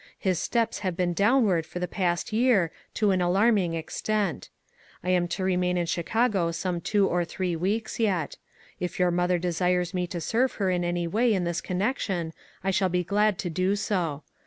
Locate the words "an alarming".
3.11-3.75